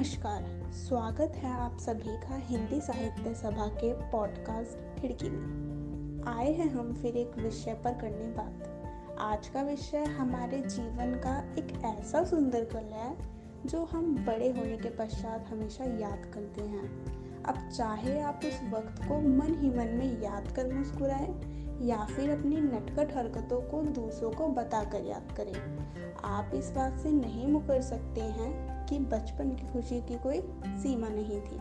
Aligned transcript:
नमस्कार, 0.00 0.72
स्वागत 0.72 1.32
है 1.36 1.52
आप 1.52 1.78
सभी 1.78 2.16
का 2.16 2.36
हिंदी 2.36 2.80
साहित्य 2.80 3.34
सभा 3.34 3.66
के 3.66 3.92
पॉडकास्ट 3.92 5.00
खिड़की 5.00 5.30
में। 5.30 6.22
आए 6.26 6.52
हैं 6.52 6.70
हम 6.70 6.94
फिर 6.94 7.16
एक 7.16 7.38
विषय 7.38 7.74
पर 7.74 7.92
करने 7.92 8.26
बात। 8.26 9.16
आज 9.20 9.48
का 9.48 9.62
विषय 9.62 10.04
हमारे 10.04 10.58
जीवन 10.58 11.20
का 11.24 11.54
एक 11.58 11.98
ऐसा 11.98 12.24
सुंदर 12.24 12.64
कल 12.64 12.84
है, 12.84 13.16
जो 13.66 13.84
हम 13.84 14.24
बड़े 14.24 14.48
होने 14.48 14.76
के 14.76 14.88
पश्चात 14.88 15.46
हमेशा 15.48 15.84
याद 15.84 16.30
करते 16.34 16.60
हैं। 16.60 17.19
अब 17.46 17.70
चाहे 17.76 18.20
आप 18.20 18.40
उस 18.44 18.60
वक्त 18.72 19.02
को 19.08 19.20
मन 19.20 19.54
ही 19.58 19.70
मन 19.70 19.86
में 19.86 20.22
याद 20.22 20.52
कर 20.52 20.72
मुस्कुराएँ, 20.72 21.60
या 21.82 21.96
फिर 21.96 22.30
अपनी 22.30 22.56
नटखट 22.56 23.16
हरकतों 23.16 23.60
को 23.60 23.82
दूसरों 23.82 24.30
को 24.30 24.48
बताकर 24.48 25.04
याद 25.04 25.34
करें। 25.36 25.78
आप 26.24 26.50
इस 26.54 26.70
बात 26.70 26.98
से 26.98 27.10
नहीं 27.10 27.46
मुकर 27.48 27.82
सकते 27.82 28.20
हैं 28.20 28.86
कि 28.86 28.98
बचपन 28.98 29.50
की 29.50 29.72
खुशी 29.72 30.00
की 30.00 30.18
कोई 30.18 30.40
सीमा 30.66 31.08
नहीं 31.08 31.40
थी। 31.40 31.60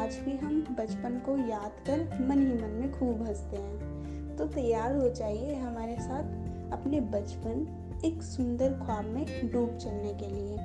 आज 0.00 0.16
भी 0.16 0.36
हम 0.36 0.76
बचपन 0.78 1.18
को 1.18 1.36
याद 1.48 1.72
कर 1.86 2.26
मन 2.26 2.38
ही 2.38 2.54
मन 2.54 2.68
में 2.68 2.92
खूब 2.92 3.22
हँसते 3.22 3.56
हैं। 3.56 4.36
तो 4.36 4.44
तैयार 4.46 4.96
हो 4.96 5.08
जाइए 5.08 5.54
हमारे 5.54 5.96
साथ 6.00 6.22
अपने 6.72 7.00
बचपन 7.00 7.78
एक 8.04 8.22
सुंदर 8.22 8.72
ख्वाब 8.72 9.04
में 9.04 9.50
डूब 9.52 9.76
चलने 9.76 10.14
के 10.14 10.26
लिए। 10.26 10.56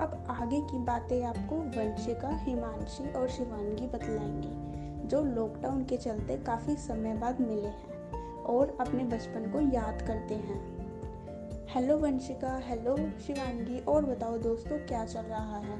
अब 0.00 0.26
आगे 0.30 0.60
की 0.60 0.78
बातें 0.78 1.24
आपको 1.24 1.56
वंशिका 1.56 2.28
हिमांशी 2.28 3.12
और 3.12 3.28
शिवानगी 3.28 3.86
बतलाएँगी 3.86 4.72
जो 5.08 5.22
लॉकडाउन 5.22 5.84
के 5.84 5.96
चलते 5.96 6.36
काफ़ी 6.36 6.76
समय 6.76 7.14
बाद 7.14 7.40
मिले 7.40 7.66
हैं 7.66 8.20
और 8.42 8.76
अपने 8.80 9.04
बचपन 9.04 9.50
को 9.52 9.60
याद 9.60 10.02
करते 10.02 10.34
हैं। 10.34 10.82
हेलो 11.68 11.98
वंशिका 11.98 12.58
हेलो 12.58 12.96
शिवानगी 12.96 13.80
और 13.80 14.04
बताओ 14.04 14.38
दोस्तों 14.38 14.78
क्या 14.78 15.04
चल 15.04 15.20
रहा 15.20 15.56
है? 15.56 15.78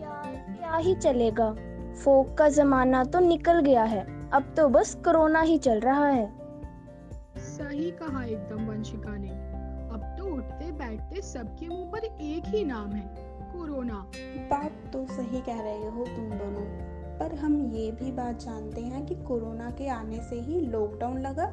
यार 0.00 0.56
क्या 0.58 0.76
ही 0.76 0.94
चलेगा। 0.94 1.56
फोक 2.04 2.38
का 2.38 2.48
जमाना 2.48 3.04
तो 3.04 3.20
निकल 3.20 3.60
गया 3.60 3.84
है। 3.84 4.30
अब 4.30 4.54
तो 4.56 4.68
बस 4.68 4.94
कोरोना 4.94 5.40
ही 5.40 5.58
चल 5.58 5.80
रहा 5.80 6.06
है। 6.06 6.32
सही 7.36 7.90
कहा 7.90 8.24
एकदम 8.24 8.66
वंशिका 8.66 9.16
ने। 9.16 9.43
अब 9.94 10.04
तो 10.18 10.24
उठते 10.26 10.70
बैठते 10.72 11.20
सबके 11.22 11.68
मुँह 11.68 11.90
पर 11.90 12.04
एक 12.04 12.44
ही 12.46 12.64
नाम 12.64 12.92
है 12.92 13.06
कोरोना। 13.52 13.94
बात 14.50 14.72
तो 14.92 15.04
सही 15.06 15.40
कह 15.40 15.60
रहे 15.60 15.88
हो 15.88 16.04
तुम 16.06 16.30
दोनों 16.30 16.64
पर 17.18 17.34
हम 17.34 17.54
ये 17.72 17.90
भी 17.90 18.10
बात 18.12 18.40
जानते 18.40 18.80
हैं 18.80 19.04
कि 19.06 19.14
कोरोना 19.14 19.70
के 19.70 19.88
आने 19.88 20.20
से 20.20 20.40
ही 20.40 20.60
लॉकडाउन 20.60 21.18
लगा 21.18 21.46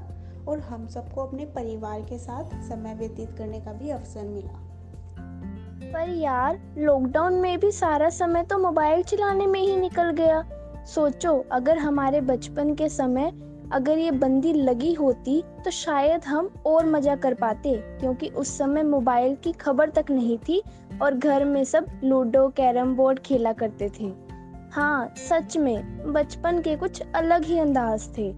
और 0.47 0.59
हम 0.59 0.87
सबको 0.87 1.21
अपने 1.21 1.45
परिवार 1.45 2.01
के 2.01 2.17
साथ 2.17 2.55
समय 2.69 2.95
व्यतीत 2.95 3.35
करने 3.37 3.59
का 3.59 3.73
भी 3.73 3.89
अवसर 3.89 4.23
मिला। 4.23 4.57
पर 5.93 6.09
यार 6.09 6.59
लॉकडाउन 6.77 7.33
में 7.33 7.59
भी 7.59 7.71
सारा 7.71 8.09
समय 8.09 8.43
तो 8.43 8.57
मोबाइल 8.57 9.03
चलाने 9.03 9.47
में 9.47 9.59
ही 9.59 9.75
निकल 9.77 10.11
गया। 10.11 10.43
सोचो 10.85 11.37
अगर 11.51 11.77
हमारे 11.77 12.21
बचपन 12.21 12.73
के 12.75 12.89
समय 12.89 13.31
अगर 13.71 13.97
ये 13.97 14.11
बंदी 14.11 14.53
लगी 14.53 14.93
होती 14.93 15.41
तो 15.65 15.71
शायद 15.71 16.25
हम 16.25 16.49
और 16.65 16.85
मज़ा 16.85 17.15
कर 17.15 17.33
पाते, 17.33 17.75
क्योंकि 17.99 18.27
उस 18.27 18.57
समय 18.57 18.83
मोबाइल 18.83 19.35
की 19.35 19.51
खबर 19.51 19.89
तक 19.89 20.11
नहीं 20.11 20.37
थी 20.39 20.61
और 21.01 21.13
घर 21.13 21.45
में 21.45 21.63
सब 21.63 21.85
लूडो, 22.03 22.47
कैरम 22.47 22.95
बोर्ड 22.95 23.19
खेला 23.19 23.53
करते 23.53 23.89
थे। 23.89 24.11
हाँ 24.71 25.13
सच 25.19 25.57
में, 25.57 26.11
बचपन 26.13 26.61
के 26.61 26.75
कुछ 26.75 27.01
अलग 27.15 27.45
ही 27.45 27.59
अंदाज 27.59 28.07
थे। 28.17 28.31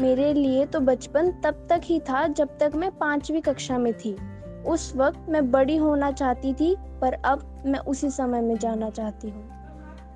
मेरे 0.00 0.32
लिए 0.34 0.64
तो 0.66 0.80
बचपन 0.80 1.30
तब 1.44 1.66
तक 1.70 1.80
ही 1.84 2.00
था 2.00 2.26
जब 2.28 2.58
तक 2.58 2.72
मैं 2.76 2.90
पांचवी 2.90 3.40
कक्षा 3.40 3.78
में 3.78 3.92
थी। 3.94 4.16
उस 4.66 4.92
वक्त 4.96 5.28
मैं 5.28 5.50
बड़ी 5.50 5.76
होना 5.76 6.10
चाहती 6.12 6.52
थी, 6.54 6.74
पर 7.00 7.12
अब 7.14 7.62
मैं 7.66 7.78
उसी 7.80 8.10
समय 8.10 8.40
में 8.40 8.56
जाना 8.56 8.90
चाहती 8.90 9.30
हूँ। 9.30 9.57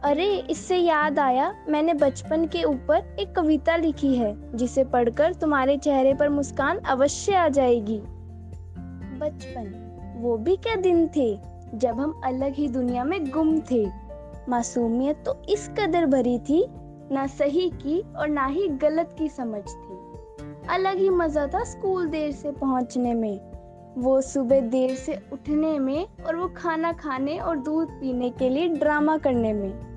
अरे, 0.05 0.37
इससे 0.51 0.77
याद 0.77 1.19
आया, 1.19 1.55
मैंने 1.69 1.95
बचपन 1.95 2.47
के 2.47 2.65
ऊपर 2.65 3.17
एक 3.21 3.37
कविता 3.37 3.77
लिखी 3.77 4.17
है, 4.17 4.57
जिसे 4.57 4.85
पढ़कर 4.85 5.33
तुम्हारे 5.33 5.77
चेहरे 5.77 6.15
पर 6.15 6.29
मुस्कान 6.29 6.79
अवश्य 6.79 7.35
आ 7.35 7.49
जाएगी। 7.49 7.99
बचपन, 9.19 9.89
वो 10.19 10.37
भी 10.37 10.57
क्या 10.57 10.77
दिन 10.77 11.09
थे, 11.17 11.39
जब 11.75 12.01
हम 12.01 12.21
अलग 12.25 12.55
ही 12.55 12.69
दुनिया 12.69 13.05
में 13.05 13.31
गुम 13.31 13.61
थे। 13.61 13.87
मासूमियत 14.49 15.23
तो 15.27 15.43
इस 15.49 15.69
कदर 15.69 16.07
भरी 16.07 16.39
थी, 16.39 16.67
ना 17.13 17.27
सही 17.27 17.71
की 17.71 18.05
और 18.17 18.29
ना 18.29 18.47
ही 18.47 18.69
गलत 18.69 19.17
की 19.19 19.29
समझ 19.29 19.63
थी। 19.63 19.99
अलग 20.69 20.99
ही 20.99 21.11
मज़ा 21.11 21.47
था 21.47 21.65
स्कूल 21.65 22.07
देर 22.07 22.33
से 22.33 22.51
पहुँचने 22.51 23.15
में। 23.15 23.41
वो 23.99 24.21
सुबह 24.21 24.61
देर 24.61 24.95
से 24.95 25.19
उठने 25.33 25.79
में 25.79 26.07
और 26.27 26.37
वो 26.37 26.51
खाना 26.57 26.93
खाने 26.93 27.39
और 27.39 27.57
दूध 27.57 27.89
पीने 27.89 28.31
के 28.31 28.49
लिए 28.49 28.69
ड्रामा 28.69 29.17
करने 29.17 29.53
में। 29.53 29.92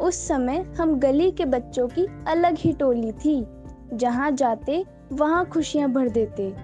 उस 0.00 0.28
समय 0.28 0.74
हम 0.80 0.98
गली 0.98 1.30
के 1.30 1.44
बच्चों 1.44 1.88
की 1.88 2.06
अलग 2.28 2.56
ही 2.58 2.72
टोली 2.72 3.12
थी। 3.12 3.46
जहाँ 3.92 4.30
जाते, 4.30 4.86
वहाँ 5.12 5.46
खुशियाँ 5.46 5.90
भर 5.90 6.08
देते। 6.08 6.56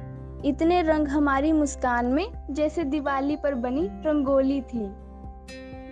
इतने 0.45 0.83
रंग 0.83 1.09
हमारी 1.09 1.53
मुस्कान 1.53 2.07
में, 2.07 2.33
जैसे 2.51 2.85
दिवाली 2.85 3.37
पर 3.37 3.55
बनी 3.55 3.89
रंगोली 3.93 4.61
थी। 4.61 4.87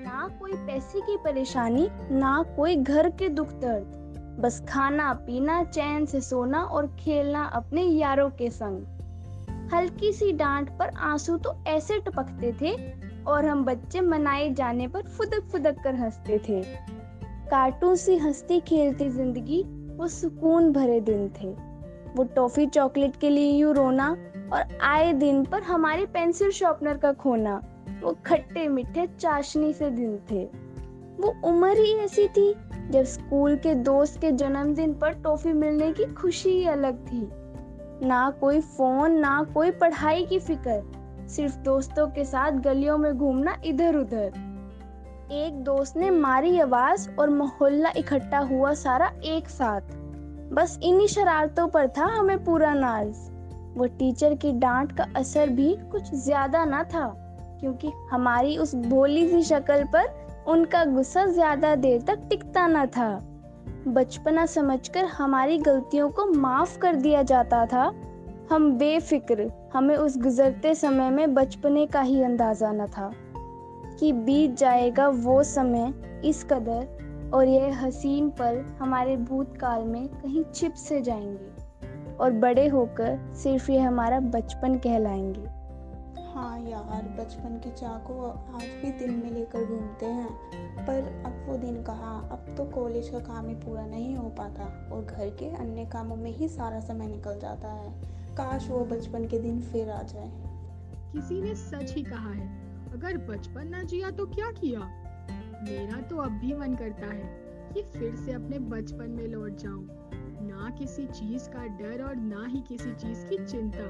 ना 0.04 0.36
कोई 0.40 0.52
पैसे 0.52 1.00
की 1.00 1.16
परेशानी, 1.16 1.88
ना 2.10 2.44
कोई 2.56 2.76
घर 2.76 3.10
के 3.10 3.28
दुख 3.28 3.48
दर्द। 3.48 4.00
बस 4.40 4.64
खाना, 4.68 5.12
पीना, 5.12 5.64
चैन 5.64 6.06
से 6.06 6.20
सोना 6.20 6.62
और 6.62 6.86
खेलना 6.86 7.44
अपने 7.44 7.82
यारों 7.82 8.30
के 8.30 8.50
संग। 8.50 8.82
हल्की 9.74 10.12
सी 10.12 10.32
डांट 10.32 10.78
पर 10.78 10.88
आँसू 10.88 11.36
तो 11.36 11.54
ऐसे 11.66 11.98
टपकते 11.98 12.52
थे 12.60 12.92
और 13.26 13.44
हम 13.44 13.64
बच्चे 13.64 14.00
मनाए 14.00 14.50
जाने 14.50 14.88
पर 14.88 15.02
फुदक 15.02 15.42
फुदक 15.52 15.76
कर 15.84 15.94
हँसते 15.94 16.38
थे। 16.48 16.62
कार्टून 17.50 17.94
सी 17.96 18.16
हंसती 18.16 18.60
खेलती 18.60 19.08
ज़िंदगी 19.10 19.62
वो 19.96 20.06
सुकून 20.08 20.72
भरे 20.72 21.00
दिन 21.00 21.28
थे। 21.28 21.48
वो 22.16 22.24
टॉफी 22.24 22.66
चॉकलेट 22.66 23.16
के 23.16 23.30
लिए 23.30 23.50
यू 23.52 23.72
रोना 23.72 24.08
और 24.52 24.78
आए 24.82 25.12
दिन 25.12 25.44
पर 25.44 25.62
हमारी 25.62 26.06
पेंसिल 26.06 26.50
शॉर्पनर 26.50 26.96
का 26.96 27.12
खोना, 27.12 27.60
वो 28.02 28.16
खट्टे 28.26 28.68
मीठे 28.68 29.06
चाशनी 29.20 29.72
से 29.72 29.90
दिन 29.90 30.18
थे। 30.30 30.44
वो 31.20 31.34
उम्र 31.44 31.78
ही 31.78 31.92
ऐसी 31.94 32.28
थी 32.28 32.52
जब 32.90 33.02
स्कूल 33.02 33.56
के 33.56 33.74
दोस्त 33.74 34.20
के 34.20 34.32
जन्मदिन 34.32 34.94
पर 34.94 35.12
टॉफी 35.12 35.52
मिलने 35.52 35.92
की 35.92 36.04
खुशी 36.14 36.50
ही 36.50 36.66
अलग 36.66 37.06
थी। 37.06 37.28
ना 38.06 38.28
कोई 38.30 38.60
फ़ोन, 38.60 39.12
ना 39.12 39.42
कोई 39.54 39.70
पढ़ाई 39.70 40.24
की 40.24 40.38
फ़िक्र, 40.38 40.82
सिर्फ़ 41.28 41.58
दोस्तों 41.58 42.06
के 42.06 42.24
साथ 42.24 42.52
गलियों 42.52 42.98
में 42.98 43.12
घूमना 43.14 43.56
इधर 43.64 43.96
उधर 43.96 44.32
एक 45.34 45.54
दोस्त 45.64 45.96
ने 45.96 46.10
मारी 46.10 46.58
आवाज़ 46.60 47.08
और 47.10 47.30
मोहल्ला 47.30 47.90
इकट्ठा 47.96 48.38
हुआ 48.40 48.72
सारा 48.74 49.10
एक 49.24 49.48
साथ। 49.48 49.80
बस 50.52 50.78
इन्हीं 50.82 51.06
शरारतों 51.06 51.66
पर 51.68 51.88
था 51.88 52.04
हमें 52.08 52.44
पूरा 52.44 52.72
नाज। 52.74 53.08
वो 53.76 53.86
टीचर 53.98 54.34
की 54.34 54.52
डांट 54.52 54.92
का 54.92 55.06
असर 55.16 55.48
भी 55.50 55.74
कुछ 55.92 56.14
ज़्यादा 56.14 56.64
ना 56.64 56.82
था, 56.84 57.06
क्योंकि 57.60 57.90
हमारी 58.10 58.56
उस 58.58 58.74
भोली 58.74 59.28
सी 59.28 59.42
शक्ल 59.42 59.84
पर 59.84 60.44
उनका 60.48 60.84
गुस्सा 60.84 61.26
ज़्यादा 61.26 61.74
देर 61.76 62.02
तक 62.02 62.26
टिकता 62.30 62.66
ना 62.66 62.86
था। 62.86 63.10
बचपना 63.88 64.46
समझकर 64.46 65.04
हमारी 65.04 65.58
गलतियों 65.58 66.08
को 66.10 66.26
माफ़ 66.26 66.78
कर 66.78 66.96
दिया 66.96 67.22
जाता 67.22 67.64
था। 67.66 67.92
हम 68.50 68.72
बेफिक्र, 68.72 69.50
हमें 69.74 69.96
उस 69.96 70.18
गुजरते 70.18 70.74
समय 70.74 71.10
में 71.10 71.34
बचपने 71.34 71.86
का 71.86 72.00
ही 72.00 72.22
अंदाज़ा 72.22 72.72
न 72.72 72.86
था। 72.86 73.10
कि 73.98 74.12
बीत 74.12 74.56
जाएगा 74.56 75.08
वो 75.08 75.42
समय 75.42 75.94
इस 76.24 76.44
कदर 76.44 77.04
और 77.34 77.48
यह 77.48 77.84
हसीन 77.84 78.30
पल 78.30 78.76
हमारे 78.80 79.16
भूतकाल 79.16 79.84
में 79.84 80.08
कहीं 80.08 80.44
छिप 80.54 80.74
से 80.74 81.02
जाएँगे 81.02 81.54
और 82.16 82.32
बड़े 82.32 82.68
होकर 82.68 83.34
सिर्फ़ 83.34 83.70
ये 83.70 83.78
हमारा 83.78 84.20
बचपन 84.20 84.74
कहलाएँगे। 84.74 85.64
हाँ 86.34 86.60
यार 86.60 87.16
बचपन 87.20 87.60
की 87.64 87.70
चाह 87.70 87.98
को 87.98 88.28
आज 88.28 88.62
भी 88.62 88.90
दिल 88.90 89.10
में 89.10 89.30
लेकर 89.30 89.64
घूमते 89.64 90.06
हैं 90.06 90.28
पर 90.86 91.22
अब 91.26 91.46
वो 91.48 91.56
दिन 91.56 91.82
कहाँ 91.82 92.28
अब 92.32 92.54
तो 92.56 92.64
कॉलेज 92.64 93.08
का 93.08 93.18
काम 93.18 93.48
ही 93.48 93.54
पूरा 93.54 93.86
नहीं 93.86 94.16
हो 94.16 94.28
पाता 94.28 94.90
और 94.92 95.04
घर 95.04 95.28
के 95.28 95.56
अन्य 95.56 95.84
कामों 95.84 96.16
में 96.16 96.30
ही 96.30 96.48
सारा 96.48 96.80
समय 96.80 97.06
निकल 97.06 97.40
जाता 97.40 97.68
है। 97.68 97.90
काश 98.36 98.70
वो 98.70 98.80
बचपन 98.84 99.24
के 99.24 99.38
दिन 99.38 99.60
फिर 99.60 99.90
आ 99.90 100.02
जाए। 100.02 100.30
किसी 101.12 101.42
ने 101.42 101.54
सच 101.54 101.94
ही 101.96 102.02
कहा 102.02 102.30
है 102.30 102.73
अगर 102.94 103.16
बचपन 103.16 103.68
ना 103.68 103.82
जिया 103.82 104.10
तो 104.10 104.26
क्या 104.26 104.50
किया? 104.50 104.80
मेरा 105.62 106.00
तो 106.00 106.16
अब 106.16 106.32
भी 106.32 106.54
मन 106.54 106.74
करता 106.74 107.06
है 107.06 107.44
कि 107.74 107.82
फिर 107.82 108.16
से 108.16 108.32
अपने 108.32 108.58
बचपन 108.58 109.10
में 109.10 109.28
लौट 109.28 109.56
जाऊँ। 109.56 109.88
ना 110.46 110.76
किसी 110.78 111.06
चीज़ 111.06 111.48
का 111.48 111.66
डर 111.66 112.02
और 112.02 112.16
ना 112.16 112.46
ही 112.46 112.60
किसी 112.60 112.92
चीज़ 112.92 113.26
की 113.26 113.44
चिंता। 113.44 113.86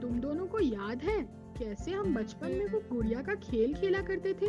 तुम 0.00 0.20
दोनों 0.20 0.46
को 0.46 0.60
याद 0.60 1.02
है 1.02 1.22
कैसे 1.58 1.92
हम 1.92 2.14
बचपन 2.14 2.48
में 2.48 2.66
वो 2.66 2.82
गुड़िया 2.92 3.22
का 3.22 3.34
खेल 3.34 3.74
खेला 3.74 4.00
करते 4.00 4.34
थे? 4.34 4.48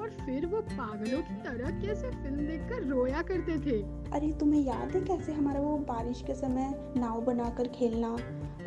और 0.00 0.10
फिर 0.26 0.46
वो 0.46 0.60
पागलों 0.60 1.22
की 1.22 1.34
तरह 1.34 1.80
कैसे 1.80 2.10
फ़िल्म 2.10 2.46
देखकर 2.46 2.84
रोया 2.84 3.22
करते 3.22 3.58
थे? 3.58 3.82
अरे 4.10 4.32
तुम्हें 4.32 4.62
याद 4.62 4.90
है 4.90 5.00
कैसे 5.00 5.32
हमारा 5.32 5.60
वो 5.60 5.78
बारिश 5.78 6.22
के 6.26 6.34
समय 6.34 6.94
नाव 6.96 7.20
बनाकर 7.20 7.68
खेलना? 7.68 8.16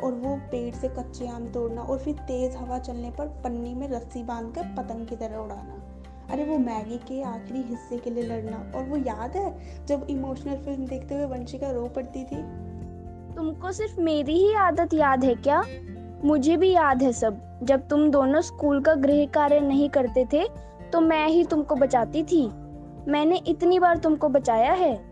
और 0.02 0.12
वो 0.14 0.36
पेड़ 0.50 0.74
से 0.74 0.88
कच्चे 0.88 1.28
आम 1.28 1.46
तोड़ना 1.46 1.82
और 1.82 1.98
फिर 1.98 2.14
तेज 2.28 2.56
हवा 2.56 2.78
चलने 2.78 3.10
पर 3.10 3.26
पन्नी 3.44 3.74
में 3.74 3.88
रस्सी 3.88 4.22
बाँध 4.22 4.54
कर 4.54 4.74
पतंग 4.76 5.06
की 5.06 5.16
तरह 5.16 5.36
उड़ाना। 5.36 5.82
अरे 6.30 6.44
वो 6.44 6.58
मैगी 6.58 6.96
के 6.98 7.22
आखिरी 7.22 7.62
हिस्से 7.62 7.98
के 7.98 8.10
लिए 8.10 8.24
लड़ना। 8.24 8.56
और 8.76 8.84
वो 8.84 8.96
याद 8.96 9.36
है 9.36 9.86
जब 9.86 10.06
इमोशनल 10.10 10.56
फ़िल्म 10.56 10.86
देखते 10.86 11.14
हुए 11.14 11.24
वंशिका 11.24 11.70
रो 11.70 11.86
पड़ती 11.86 12.24
थी? 12.24 12.42
तुमको 13.36 13.72
सिर्फ़ 13.72 14.00
मेरी 14.00 14.38
ही 14.38 14.54
आदत 14.54 14.94
याद 14.94 15.24
है 15.24 15.34
क्या? 15.34 15.62
मुझे 16.24 16.56
भी 16.56 16.70
याद 16.72 17.02
है 17.02 17.12
सब। 17.12 17.40
जब 17.62 17.88
तुम 17.88 18.10
दोनों 18.10 18.40
स्कूल 18.40 18.80
का 18.80 18.94
गृह 18.94 19.26
कार्य 19.26 19.60
नहीं 19.60 19.88
करते 19.88 20.24
थे 20.24 20.44
तो 20.92 21.00
मैं 21.00 21.26
ही 21.28 21.44
तुमको 21.44 21.74
बचाती 21.74 22.22
थी। 22.22 22.46
मैंने 23.08 23.40
इतनी 23.48 23.78
बार 23.78 23.96
तुमको 23.96 24.28
बचाया 24.28 24.72
है 24.72 24.92
हाँ। 24.92 25.07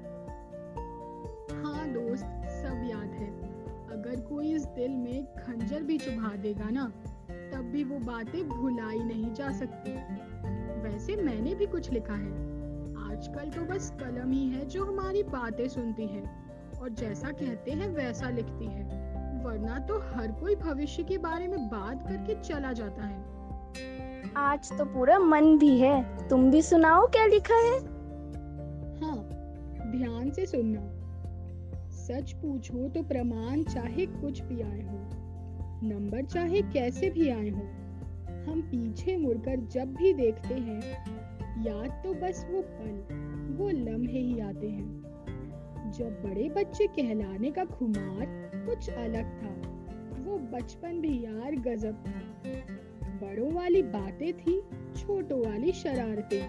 भी 5.96 6.04
चुभा 6.04 6.36
देगा 6.36 6.70
ना 6.70 6.84
तब 7.52 7.70
भी 7.72 7.84
वो 7.84 7.98
बातें 7.98 8.48
भुलाई 8.48 8.98
नहीं 8.98 9.32
जा 9.34 9.50
सकती। 9.52 9.92
वैसे 10.82 11.16
मैंने 11.16 11.54
भी 11.54 11.66
कुछ 11.66 11.90
लिखा 11.90 12.14
है। 12.14 12.32
आजकल 13.10 13.50
तो 13.50 13.62
बस 13.62 13.90
कलम 14.00 14.32
ही 14.32 14.48
है 14.48 14.66
जो 14.66 14.84
हमारी 14.84 15.22
बातें 15.22 15.68
सुनती 15.68 16.06
है 16.06 16.22
और 16.82 16.88
जैसा 16.88 17.30
कहते 17.30 17.70
हैं 17.70 17.88
वैसा 17.88 18.30
लिखती 18.30 18.66
है। 18.66 18.84
वरना 19.44 19.78
तो 19.78 19.98
हर 19.98 20.32
कोई 20.32 20.56
भविष्य 20.56 21.02
के 21.02 21.18
बारे 21.18 21.48
में 21.48 21.58
बात 21.68 22.06
करके 22.08 22.40
चला 22.42 22.72
जाता 22.72 23.02
है। 23.02 23.24
आज 24.36 24.78
तो 24.78 24.84
पूरा 24.84 25.18
मन 25.18 25.58
भी 25.58 25.78
है। 25.78 26.28
तुम 26.28 26.50
भी 26.50 26.62
सुनाओ 26.62 27.06
क्या 27.06 27.26
लिखा 27.26 27.54
है? 27.54 27.78
हाँ 29.00 29.18
ध्यान 29.90 30.30
से 30.30 30.46
सुनना। 30.46 30.92
सच 31.90 32.32
पूछो 32.32 32.88
तो 32.88 33.02
प्रमाण 33.02 33.62
चाहे 33.62 34.06
कुछ 34.06 34.40
भी 34.40 34.60
आए 34.62 34.82
हो। 34.82 35.25
नंबर 35.82 36.24
चाहे 36.24 36.62
कैसे 36.62 37.10
भी 37.10 37.28
आए 37.28 37.48
हो, 37.48 37.62
हम 38.50 38.62
पीछे 38.62 39.16
मुड़कर 39.16 39.56
जब 39.56 39.94
भी 39.94 40.12
देखते 40.12 40.54
हैं, 40.54 40.80
याद 41.64 42.02
तो 42.04 42.14
बस 42.14 42.46
वो 42.50 42.62
पल, 42.62 43.14
वो 43.56 43.68
लम्हे 43.68 44.18
ही 44.18 44.40
आते 44.40 44.68
हैं। 44.68 45.02
जब 45.98 46.22
बड़े 46.24 46.48
बच्चे 46.48 46.86
कहलाने 46.86 47.50
का 47.50 47.64
खुमार 47.64 48.50
कुछ 48.54 48.90
अलग 48.90 49.24
था, 49.24 49.54
वो 50.22 50.38
बचपन 50.38 51.00
भी 51.00 51.24
यार 51.24 51.56
गजब 51.56 51.94
था। 51.94 52.22
बड़ों 53.22 53.52
वाली 53.52 53.82
बातें 53.82 54.32
थी, 54.32 54.60
छोटों 54.96 55.46
वाली 55.46 55.72
शरारतें। 55.72 56.48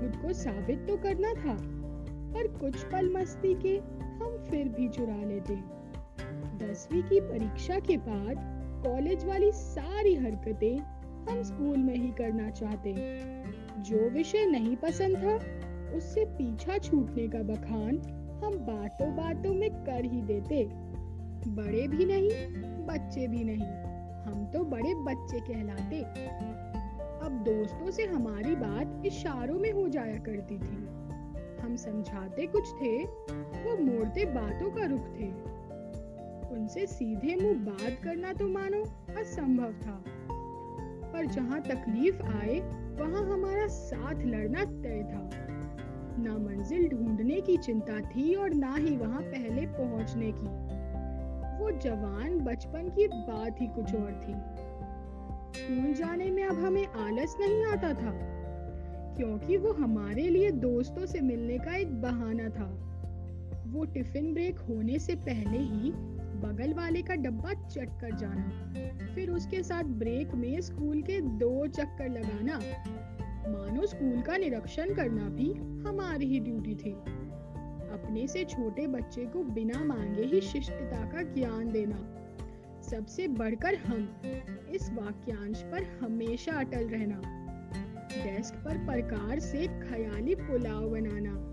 खुद 0.00 0.22
को 0.22 0.32
साबित 0.32 0.78
तो 0.78 0.96
करना 0.96 1.32
था, 1.32 1.58
पर 2.34 2.58
कुछ 2.60 2.84
पल 2.84 3.10
मस्ती 3.10 3.54
के 3.54 3.76
हम 4.02 4.36
फिर 4.50 4.68
भी 4.68 4.88
चुरा 4.88 5.24
लेते। 5.24 5.81
दसवीं 6.62 7.02
की 7.02 7.20
परीक्षा 7.20 7.78
के 7.78 7.96
बाद 7.96 8.36
कॉलेज 8.86 9.24
वाली 9.24 9.52
सारी 9.52 10.14
हरकतें 10.14 10.78
हम 11.28 11.42
स्कूल 11.42 11.76
में 11.76 11.94
ही 11.94 12.10
करना 12.10 12.50
चाहते 12.50 12.94
जो 13.78 14.08
विषय 14.10 14.46
नहीं 14.46 14.76
पसंद 14.76 15.16
था, 15.16 15.34
उससे 15.96 16.24
पीछा 16.24 16.78
छूटने 16.78 17.28
का 17.28 17.42
बखान 17.42 17.98
हम 18.44 18.54
बातों 18.58 19.08
बातों 19.16 19.54
में 19.54 19.70
कर 19.70 20.04
ही 20.04 20.22
देते। 20.22 20.64
बड़े 21.48 21.86
भी 21.88 22.04
नहीं, 22.04 22.30
बच्चे 22.86 23.26
भी 23.28 23.44
नहीं, 23.44 23.66
हम 24.24 24.50
तो 24.52 24.64
बड़े 24.64 24.94
बच्चे 24.94 25.40
कहलाते। 25.40 26.00
अब 27.26 27.42
दोस्तों 27.48 27.90
से 27.90 28.04
हमारी 28.04 28.54
बात 28.56 29.02
इशारों 29.06 29.58
में 29.58 29.72
हो 29.72 29.88
जाया 29.88 30.16
करती 30.18 30.58
थी। 30.58 30.76
हम 31.62 31.76
समझाते 31.76 32.46
कुछ 32.46 32.72
थे, 32.72 33.04
वो 33.64 33.76
मोड़ते 33.76 34.24
बातों 34.24 34.70
का 34.70 34.86
रुख 34.86 35.08
थे। 35.20 35.30
उनसे 36.52 36.86
सीधे 36.86 37.36
मुँह 37.36 37.54
बात 37.54 38.02
करना 38.04 38.32
तो 38.32 38.48
मानो 38.48 38.82
असंभव 39.20 39.72
था। 39.72 40.04
पर 41.12 41.26
जहाँ 41.26 41.60
तकलीफ़ 41.60 42.22
आए, 42.22 42.58
वहाँ 42.98 43.22
हमारा 43.32 43.66
साथ 43.66 44.14
लड़ना 44.14 44.64
तय 44.64 45.02
था। 45.02 45.30
ना 46.22 46.38
मंजिल 46.38 46.88
ढूँढने 46.88 47.40
की 47.40 47.56
चिंता 47.56 48.00
थी 48.00 48.34
और 48.34 48.54
ना 48.54 48.74
ही 48.74 48.96
वहाँ 48.96 49.22
पहले 49.22 49.66
पहुँचने 49.66 50.32
की। 50.34 50.46
वो 51.58 51.70
जवान 51.70 52.38
बचपन 52.40 52.88
की 52.88 53.08
बात 53.08 53.60
ही 53.60 53.66
कुछ 53.66 53.94
और 53.94 54.12
थी। 54.12 54.34
स्कूल 55.60 55.92
जाने 55.94 56.30
में 56.30 56.44
अब 56.44 56.58
हमें 56.58 56.86
आलस 56.86 57.36
नहीं 57.40 57.64
आता 57.64 57.92
था, 57.94 58.12
क्योंकि 59.16 59.56
वो 59.56 59.72
हमारे 59.72 60.22
लिए 60.22 60.50
दोस्तों 60.50 61.06
से 61.06 61.20
मिलने 61.20 61.58
का 61.58 61.76
एक 61.76 62.00
बहाना 62.02 62.48
था। 62.48 62.70
वो 63.66 63.84
टिफ़िन 63.84 64.34
ब्रेक 64.34 64.58
होने 64.58 64.98
से 64.98 65.14
पहले 65.14 65.58
ही 65.58 65.92
बगल 66.42 66.74
वाले 66.74 67.02
का 67.02 67.14
डब्बा 67.14 67.68
चट 67.68 67.88
कर 68.00 68.16
जाना, 68.16 68.72
फिर 69.14 69.30
उसके 69.30 69.62
साथ 69.62 69.82
ब्रेक 69.82 70.34
में 70.34 70.60
स्कूल 70.60 71.02
के 71.02 71.20
दो 71.20 71.66
चक्कर 71.66 72.08
लगाना। 72.08 72.58
मानो 73.48 73.86
स्कूल 73.86 74.22
का 74.22 74.36
निरीक्षण 74.36 74.94
करना 74.94 75.28
भी 75.28 75.52
हमारी 75.88 76.26
ही 76.26 76.40
ड्यूटी 76.40 76.74
थी। 76.74 76.92
अपने 77.92 78.26
से 78.26 78.44
छोटे 78.44 78.86
बच्चे 78.86 79.24
को 79.24 79.44
बिना 79.44 79.84
मांगे 79.84 80.22
ही 80.22 80.40
शिष्टता 80.40 81.06
का 81.06 81.22
ज्ञान 81.22 81.72
देना। 81.72 82.18
सबसे 82.82 83.28
बढ़कर 83.28 83.74
हम, 83.74 84.20
इस 84.70 84.90
वाक्यांश 84.92 85.62
पर 85.62 85.98
हमेशा 86.02 86.52
अटल 86.52 86.88
रहना। 86.88 87.22
डेस्क 88.24 88.54
पर 88.54 88.78
प्रकार 88.78 89.38
से 89.38 89.66
ख्याली 89.66 90.34
पुलाव 90.34 90.90
बनाना। 90.90 91.51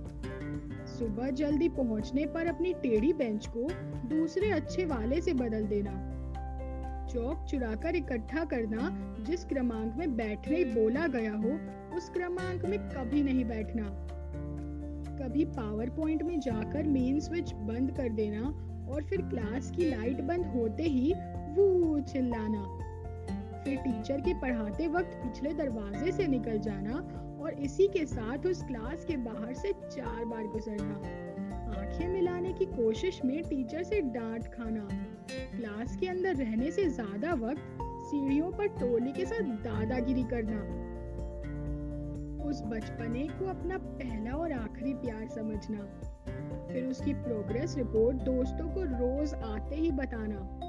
सुबह 1.00 1.30
जल्दी 1.30 1.69
पहुँचने 1.69 2.25
पर 2.25 2.48
अपनी 2.48 2.74
टेढ़ी 2.74 3.13
बेंच 3.13 3.48
को 3.48 3.68
दूसरे 4.07 4.50
अच्छे 4.51 4.86
वाले 4.86 5.22
से 5.22 5.34
बदल 5.34 5.63
देना। 5.63 5.92
चौक 7.13 7.46
चुराकर 7.50 7.96
इकट्ठा 7.96 8.44
करना 8.46 8.90
जिस 9.19 9.46
क्रमांक 9.46 9.96
में 9.96 10.16
बैठने 10.18 10.63
बोला 10.63 11.07
गया 11.07 11.31
हो, 11.31 11.51
उस 11.98 12.10
क्रमांक 12.10 12.66
में 12.66 12.80
कभी 12.80 13.24
नहीं 13.24 13.46
बैठना। 13.46 13.84
कभी 15.22 15.46
पावर 15.46 15.90
पॉइंट 15.90 16.24
में 16.24 16.40
जाकर 16.40 16.84
मेन 16.84 17.19
स्विच 17.19 17.54
बंद 17.54 17.92
कर 17.92 18.10
देना 18.10 18.42
और 18.92 19.04
फिर 19.04 19.22
क्लास 19.22 19.72
की 19.72 19.90
लाइट 19.90 20.22
बंद 20.22 20.45
होते 20.45 20.84
ही 20.84 21.13
वो 21.56 22.00
चिल्लाना। 22.00 22.63
फिर 23.63 23.77
टीचर 23.77 24.21
के 24.21 24.33
पढ़ाते 24.33 24.88
वक्त 24.88 25.17
पिछले 25.23 25.53
दरवाजे 25.53 26.11
से 26.11 26.27
निकल 26.27 26.59
जाना 26.59 26.94
और 27.44 27.53
इसी 27.53 27.88
के 27.88 28.06
साथ 28.06 28.45
उस 28.45 28.63
क्लास 28.63 29.06
के 29.06 29.17
बाहर 29.17 29.53
से 29.53 29.73
चार 29.73 30.25
बार 30.25 30.47
गुजरना। 30.47 30.94
आँखें 31.79 32.07
मिलाने 32.07 32.53
की 32.53 32.65
कोशिश 32.65 33.21
में 33.25 33.44
टीचर 33.44 33.83
से 33.83 34.01
डांट 34.01 34.47
खाना। 34.47 34.88
क्लास 35.31 35.95
के 35.95 36.07
अंदर 36.07 36.35
रहने 36.35 36.71
से 36.71 36.89
ज़्यादा 36.89 37.33
वक्त 37.33 37.77
सीढ़ियों 37.81 38.51
पर 38.51 38.67
टोली 38.67 39.11
के 39.11 39.25
साथ 39.25 39.41
दादागिरी 39.41 40.23
करना। 40.23 40.61
उस 42.49 42.61
बचपने 42.61 43.28
को 43.28 43.45
अपना 43.45 43.78
पहला 43.78 44.31
और 44.31 44.51
आखिरी 44.51 44.94
प्यार 44.94 45.28
समझना। 45.28 45.78
फिर 46.68 46.85
उसकी 46.85 47.13
प्रोग्रेस 47.13 47.78
रिपोर्ट 47.78 48.18
दोस्तों 48.18 48.69
को 48.69 48.83
रोज 48.83 49.33
आते 49.33 49.75
ही 49.75 49.92
बताना। 49.92 50.69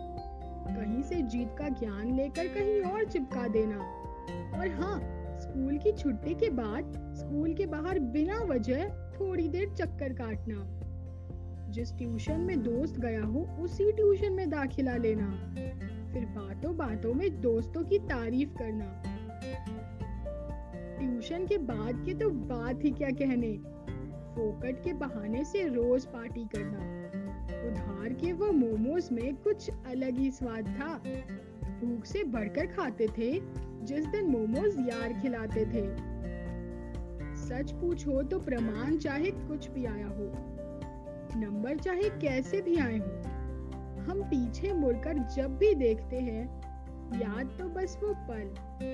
कहीं 0.71 1.03
से 1.03 1.23
जीत 1.23 1.49
का 1.59 1.69
ज्ञान 1.69 2.17
लेकर 2.17 2.47
कहीं 2.47 2.83
और 2.83 3.05
चिपका 3.05 3.49
देना। 3.49 3.79
और 4.59 4.69
हाँ 4.69 5.01
स्कूल 5.41 5.79
की 5.79 5.93
छुट्टी 5.93 6.35
के 6.35 6.51
बाद 6.51 7.15
स्कूल 7.17 7.55
के 7.55 7.67
बाहर 7.67 7.99
बिना 7.99 8.39
वजह 8.39 8.89
थोड़ी 8.89 9.49
देर 9.49 9.69
चक्कर 9.69 10.13
काटना। 10.13 10.81
जिस 11.71 11.99
ट्यूशन 11.99 12.41
में 12.41 12.63
दोस्त 12.63 13.01
गया 13.01 13.25
हो, 13.25 13.41
उसी 13.41 13.93
ट्यूशन 13.93 14.33
में 14.33 14.51
दाखिला 14.51 14.97
लेना। 14.97 15.55
फिर 16.13 16.27
बातों 16.27 16.77
बातों 16.77 17.15
में 17.15 17.41
दोस्तों 17.41 17.85
की 17.85 17.99
तारीफ़ 17.99 18.51
करना। 18.51 19.03
ट्यूशन 20.99 21.47
के 21.47 21.59
बाद 21.59 22.03
की 22.07 22.15
तो 22.15 22.31
बात 22.31 22.85
ही 22.85 22.91
क्या 22.91 23.11
कहने? 23.11 23.53
फोकट 24.35 24.85
के 24.85 24.93
बहाने 24.93 25.45
से 25.45 25.69
रोज 25.69 26.05
पार्टी 26.05 26.45
करना। 26.45 27.10
उधार 28.01 28.13
के 28.15 28.33
वो 28.33 28.51
मोमोज 28.53 29.09
में 29.13 29.35
कुछ 29.37 29.69
अलग 29.87 30.19
ही 30.19 30.31
स्वाद 30.31 30.69
था। 30.71 30.95
भूख 31.81 32.05
से 32.05 32.23
बढ़कर 32.27 32.67
खाते 32.67 33.07
थे, 33.09 33.33
जिस 33.85 34.07
दिन 34.07 34.27
मोमोज 34.27 34.77
यार 34.89 35.13
खिलाते 35.23 35.65
थे। 35.67 35.83
सच 37.39 37.73
पूछो 37.73 38.23
तो 38.23 38.39
प्रमाण 38.39 38.97
चाहे 38.97 39.31
कुछ 39.31 39.69
भी 39.71 39.85
आया 39.85 40.07
हो, 40.09 40.31
नंबर 41.37 41.79
चाहे 41.79 42.09
कैसे 42.21 42.61
भी 42.61 42.77
आए 42.79 42.99
हो, 42.99 43.11
हम 44.03 44.23
पीछे 44.25 44.73
मुड़कर 44.73 45.19
जब 45.37 45.57
भी 45.59 45.75
देखते 45.75 46.21
हैं, 46.21 46.45
याद 47.21 47.51
तो 47.59 47.69
बस 47.71 47.99
वो 48.03 48.15
पल, 48.29 48.47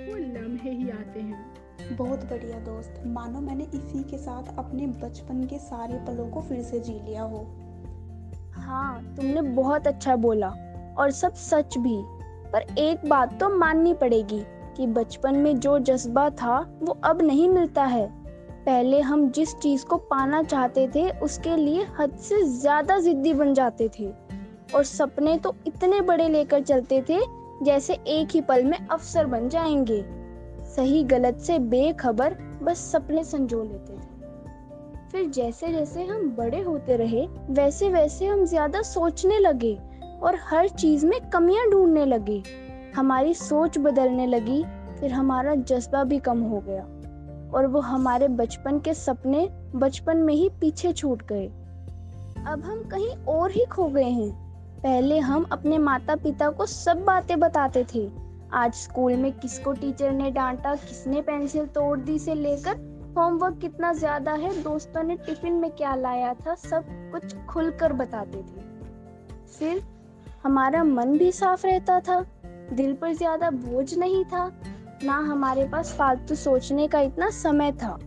वो 0.08 0.16
लम्हे 0.16 0.70
ही 0.70 0.88
आते 0.90 1.20
हैं। 1.20 1.96
बहुत 1.96 2.24
बढ़िया 2.24 2.58
दोस्त, 2.60 3.02
मानो 3.08 3.40
मैंने 3.40 3.64
इसी 3.74 4.02
के 4.02 4.18
साथ 4.18 4.56
अपने 4.58 4.86
बचपन 4.98 5.44
के 5.44 5.58
सारे 5.60 5.98
पलों 6.06 6.28
को 6.30 6.42
फिर 6.42 6.62
से 6.62 6.80
जी 6.80 6.98
लिया 7.00 7.22
हो। 7.24 7.44
हाँ 8.66 9.14
तुमने 9.16 9.42
बहुत 9.42 9.86
अच्छा 9.86 10.16
बोला 10.16 10.48
और 10.98 11.10
सब 11.10 11.34
सच 11.34 11.78
भी। 11.78 12.02
पर 12.52 12.74
एक 12.78 13.08
बात 13.08 13.40
तो 13.40 13.48
माननी 13.48 13.94
पड़ेगी 13.94 14.40
कि 14.76 14.86
बचपन 14.86 15.36
में 15.36 15.60
जो 15.60 15.78
जज्बा 15.78 16.30
था, 16.30 16.78
वो 16.82 16.98
अब 17.04 17.22
नहीं 17.22 17.48
मिलता 17.48 17.84
है। 17.84 18.06
पहले 18.64 19.00
हम 19.00 19.30
जिस 19.30 19.54
चीज़ 19.56 19.84
को 19.84 19.96
पाना 19.96 20.42
चाहते 20.42 20.88
थे, 20.88 21.10
उसके 21.10 21.56
लिए 21.56 21.86
हद 22.00 22.16
से 22.16 22.42
ज़्यादा 22.42 22.98
जिद्दी 22.98 23.34
बन 23.34 23.54
जाते 23.54 23.90
थे। 24.00 24.12
और 24.74 24.84
सपने 24.84 25.38
तो 25.38 25.54
इतने 25.66 26.00
बड़े 26.00 26.28
लेकर 26.28 26.62
चलते 26.62 27.04
थे, 27.08 27.20
जैसे 27.62 27.94
एक 27.94 28.28
ही 28.30 28.40
पल 28.40 28.64
में 28.64 28.86
अफसर 28.86 29.26
बन 29.26 29.48
जाएँगे। 29.48 30.04
सही 30.64 31.04
गलत 31.04 31.38
से 31.38 31.58
बेखबर 31.58 32.36
बस 32.62 32.92
सपने 32.92 33.24
संजो 33.24 33.62
लेते 33.62 33.92
थे। 33.92 34.15
फिर 35.12 35.28
जैसे 35.28 35.72
जैसे 35.72 36.04
हम 36.04 36.30
बड़े 36.30 36.60
होते 36.62 36.96
रहे, 36.96 37.26
वैसे 37.50 37.88
वैसे 37.90 38.26
हम 38.26 38.44
ज़्यादा 38.44 38.82
सोचने 38.82 39.38
लगे 39.38 39.74
और 40.22 40.38
हर 40.42 40.68
चीज़ 40.68 41.06
में 41.06 41.18
कमियाँ 41.30 41.66
ढूँढने 41.70 42.04
लगे। 42.04 42.42
हमारी 42.96 43.34
सोच 43.34 43.78
बदलने 43.78 44.26
लगी, 44.26 44.64
फिर 45.00 45.12
हमारा 45.12 45.54
जज्बा 45.54 46.02
भी 46.04 46.18
कम 46.18 46.40
हो 46.40 46.60
गया 46.60 46.82
और 47.54 47.66
वो 47.66 47.80
हमारे 47.80 48.28
बचपन 48.28 48.78
के 48.78 48.94
सपने 48.94 49.48
बचपन 49.74 50.16
में 50.16 50.34
ही 50.34 50.48
पीछे 50.60 50.92
छूट 50.92 51.22
गए। 51.22 51.46
अब 52.46 52.62
हम 52.64 52.82
कहीं 52.82 53.10
और 53.28 53.50
ही 53.50 53.64
खो 53.64 53.88
गए 53.88 54.10
हैं। 54.10 54.30
पहले 54.76 55.18
हम 55.18 55.46
अपने 55.52 55.78
माता 55.78 56.16
पिता 56.16 56.50
को 56.50 56.66
सब 56.66 57.04
बातें 57.04 57.38
बताते 57.40 57.84
थे। 57.94 58.08
आज 58.52 58.74
स्कूल 58.74 59.16
में 59.16 59.32
किसको 59.32 59.72
टीचर 59.72 60.12
ने 60.12 60.30
डांटा, 60.30 60.74
किसने 60.74 61.20
पेंसिल 61.20 61.66
तोड़ 61.66 61.98
दी 61.98 62.18
से 62.18 62.34
लेकर 62.34 62.95
होमवर्क 63.16 63.58
कितना 63.58 63.92
ज़्यादा 63.92 64.32
है? 64.32 64.62
दोस्तों 64.62 65.02
ने 65.02 65.16
टिफ़िन 65.16 65.52
में 65.52 65.70
क्या 65.70 65.94
लाया 65.94 66.34
था? 66.34 66.54
सब 66.54 66.84
कुछ 67.12 67.36
खुलकर 67.36 67.92
बताते 67.92 68.38
थे। 68.38 68.64
फिर 69.58 69.82
हमारा 70.42 70.84
मन 70.84 71.18
भी 71.18 71.32
साफ़ 71.32 71.66
रहता 71.66 72.00
था। 72.00 72.20
दिल 72.72 72.94
पर 72.94 73.12
ज़्यादा 73.12 73.50
बोझ 73.50 73.94
नहीं 73.94 74.24
था। 74.24 74.52
ना 75.04 75.16
हमारे 75.16 75.68
पास 75.68 75.92
फालतू 75.92 76.34
सोचने 76.34 76.88
का 76.88 77.00
इतना 77.00 77.30
समय 77.30 77.72
था। 77.72 77.98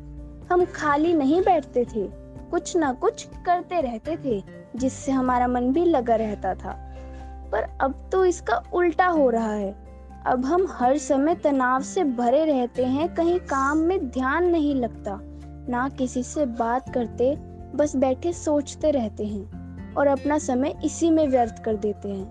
हम 0.51 0.65
खाली 0.65 1.13
नहीं 1.13 1.41
बैठते 1.41 1.85
थे। 1.85 2.07
कुछ 2.49 2.77
ना 2.77 2.93
कुछ 2.93 3.27
करते 3.45 3.81
रहते 3.81 4.17
थे, 4.17 4.43
जिससे 4.75 5.11
हमारा 5.11 5.47
मन 5.47 5.71
भी 5.73 5.85
लगा 5.85 6.15
रहता 6.15 6.55
था। 6.55 6.71
पर 7.51 7.63
अब 7.81 8.09
तो 8.11 8.25
इसका 8.25 8.63
उल्टा 8.73 9.07
हो 9.07 9.29
रहा 9.29 9.53
है। 9.53 9.88
अब 10.25 10.45
हम 10.45 10.65
हर 10.69 10.97
समय 10.97 11.35
तनाव 11.35 11.81
से 11.81 12.03
भरे 12.03 12.45
रहते 12.45 12.85
हैं, 12.85 13.13
कहीं 13.15 13.39
काम 13.39 13.77
में 13.77 14.09
ध्यान 14.09 14.45
नहीं 14.45 14.75
लगता, 14.75 15.19
ना 15.69 15.87
किसी 15.89 16.23
से 16.23 16.45
बात 16.45 16.93
करते, 16.93 17.35
बस 17.75 17.95
बैठे 17.95 18.33
सोचते 18.33 18.91
रहते 18.91 19.25
हैं 19.25 19.93
और 19.93 20.07
अपना 20.07 20.37
समय 20.37 20.79
इसी 20.85 21.09
में 21.11 21.27
व्यर्थ 21.27 21.63
कर 21.63 21.75
देते 21.75 22.09
हैं। 22.09 22.25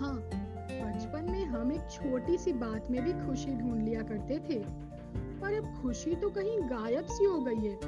हाँ 0.00 0.14
बचपन 0.14 1.30
में 1.30 1.44
हम 1.44 1.72
एक 1.72 1.90
छोटी 1.90 2.38
सी 2.38 2.52
बात 2.52 2.90
में 2.90 3.02
भी 3.04 3.12
खुशी 3.26 3.54
ढूंढ 3.54 3.82
लिया 3.82 4.02
करते 4.02 4.38
थे, 4.38 4.58
पर 5.40 5.54
अब 5.54 5.82
खुशी 5.82 6.14
तो 6.14 6.30
कहीं 6.30 6.58
गायब 6.60 7.06
सी 7.06 7.24
हो 7.24 7.38
गई 7.38 7.68
है। 7.68 7.78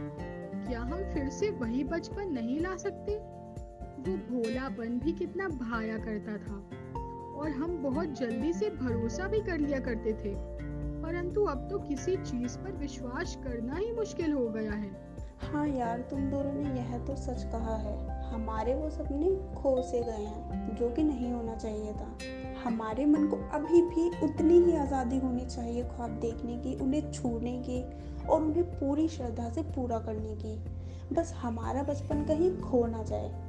क्या 0.67 0.81
हम 0.81 1.13
फिर 1.15 1.29
से 1.29 1.51
वही 1.51 1.85
बचपन 1.85 2.33
नहीं 2.33 2.61
ला 2.61 2.77
सकते? 2.77 3.17
वो 3.99 4.17
भोलापन 4.17 5.01
भी 5.05 5.13
कितना 5.13 5.49
भाया 5.49 5.99
करता 5.99 6.37
था। 6.37 6.69
और 7.39 7.51
हम 7.51 7.83
बहुत 7.83 8.19
जल्दी 8.19 8.53
से 8.53 8.71
भरोसा 8.71 9.29
भी 9.29 9.41
कर 9.41 9.59
लिया 9.59 9.81
करते 9.81 10.13
थे। 10.13 10.35
परंतु 11.03 11.45
अब 11.45 11.69
तो 11.71 11.79
किसी 11.79 12.17
चीज़ 12.17 12.59
पर 12.59 12.73
विश्वास 12.73 13.39
करना 13.45 13.75
ही 13.75 13.93
मुश्किल 13.93 14.33
हो 14.33 14.49
गया 14.49 14.73
है। 14.73 15.09
हाँ 15.43 15.69
यार, 15.69 16.01
तुम 16.01 16.21
दोनों 16.21 16.53
ने 16.53 16.81
यह 16.81 16.99
तो 16.99 17.17
सच 17.17 17.43
कहा 17.43 17.77
है। 17.77 18.23
हमारे 18.33 18.75
वो 18.75 18.91
सपने 18.91 19.55
खो 19.55 19.83
से 19.83 20.03
गए 20.03 20.25
हैं, 20.25 20.77
जो 20.77 20.91
कि 20.91 21.03
नहीं 21.03 21.33
होना 21.33 21.55
चाहिए 21.55 21.93
था। 21.93 22.19
हमारे 22.65 23.07
मन 23.07 23.27
को 23.27 23.37
अभी 23.37 23.83
भी 23.83 24.09
उतनी 24.27 24.61
ही 24.61 24.77
आज़ादी 24.77 25.19
होनी 25.19 25.47
चाहिए 25.47 25.85
ख्वाब 25.85 26.11
देखने 26.11 26.57
की, 26.57 26.75
उन्हें 26.75 27.13
छूने 27.13 27.63
की 27.71 27.83
और 28.27 28.43
उन्हें 28.43 28.65
पूरी 28.65 29.09
श्रद्धा 29.09 29.49
से 29.49 29.63
पूरा 29.63 29.99
करने 29.99 30.37
की। 30.37 30.59
बस 31.15 31.33
हमारा 31.33 31.83
बचपन 31.83 32.25
कहीं 32.25 32.61
खो 32.61 32.87
ना 32.87 33.03
जाए। 33.03 33.49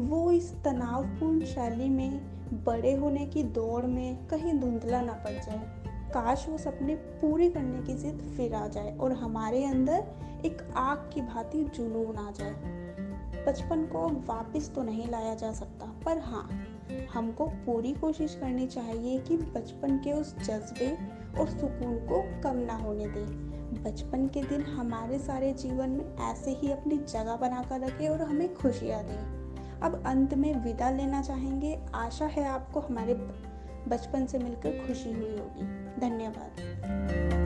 वो 0.00 0.30
इस 0.30 0.52
तनावपूर्ण 0.64 1.44
शैली 1.44 1.88
में 1.88 2.27
बड़े 2.52 2.94
होने 2.94 3.26
की 3.26 3.42
दौड़ 3.42 3.84
में 3.86 4.26
कहीं 4.26 4.54
धुंधला 4.54 5.00
ना 5.00 5.12
पड़ 5.12 5.32
जाए। 5.32 5.58
काश 6.10 6.46
वो 6.48 6.58
सपने 6.58 6.94
पूरे 6.94 7.50
करने 7.50 7.82
की 7.82 7.94
जिद 7.94 8.20
फिर 8.36 8.54
आ 8.54 8.66
जाए 8.66 8.96
और 8.96 9.12
हमारे 9.12 9.64
अंदर 9.64 10.04
एक 10.44 10.62
आग 10.76 11.10
की 11.14 11.22
भांति 11.22 11.64
जुनून 11.64 12.16
आ 12.16 12.30
जाए। 12.30 12.76
बचपन 13.46 13.84
को 13.84 14.06
वापस 14.08 14.70
तो 14.74 14.82
नहीं 14.82 15.08
लाया 15.08 15.34
जा 15.34 15.52
सकता, 15.52 15.86
पर 16.04 16.18
हाँ 16.18 16.48
हमको 17.14 17.46
पूरी 17.46 17.92
कोशिश 17.92 18.34
करनी 18.34 18.66
चाहिए 18.66 19.18
कि 19.18 19.36
बचपन 19.36 19.96
के 19.96 20.12
उस 20.12 20.36
जज्बे 20.38 20.90
और 21.40 21.48
सुकून 21.48 21.96
को 22.06 22.22
कम 22.42 22.56
ना 22.56 22.74
होने 22.74 23.06
दें। 23.06 23.48
बचपन 23.84 24.26
के 24.26 24.42
दिन 24.42 24.62
हमारे 24.62 25.18
सारे 25.18 25.52
जीवन 25.52 25.90
में 25.90 26.30
ऐसे 26.30 26.50
ही 26.50 26.72
अपनी 26.72 26.96
जगह 26.96 27.36
बनाकर 27.36 27.80
रखें 27.80 28.08
और 28.08 28.22
हमें 28.22 28.54
खुशियाँ 28.54 29.02
दें। 29.04 29.37
अब 29.82 30.02
अंत 30.06 30.34
में 30.34 30.64
विदा 30.64 30.90
लेना 30.90 31.22
चाहेंगे। 31.22 31.78
आशा 31.94 32.26
है 32.26 32.48
आपको 32.48 32.80
हमारे 32.80 33.14
बचपन 33.88 34.26
से 34.26 34.38
मिलकर 34.38 34.86
खुशी 34.86 35.12
हुई 35.12 35.30
होगी। 35.30 36.00
धन्यवाद। 36.00 37.37